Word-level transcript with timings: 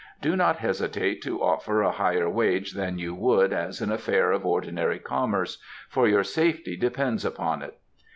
Do 0.19 0.35
not 0.35 0.55
hesitate 0.55 1.21
to 1.21 1.43
offer 1.43 1.83
a 1.83 1.91
higher 1.91 2.27
wage 2.27 2.71
than 2.71 2.97
you 2.97 3.13
would 3.13 3.53
as 3.53 3.81
an 3.81 3.91
affair 3.91 4.31
of 4.31 4.43
ordinary 4.43 4.97
commerce, 4.97 5.59
for 5.89 6.07
your 6.07 6.23
safety 6.23 6.75
depends 6.75 7.23
upon 7.23 7.61
it. 7.61 7.75